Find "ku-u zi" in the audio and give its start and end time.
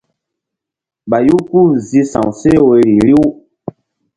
1.47-1.99